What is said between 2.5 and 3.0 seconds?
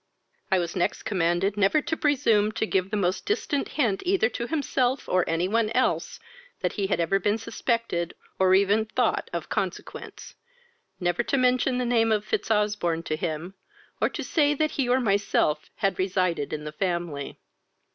to give the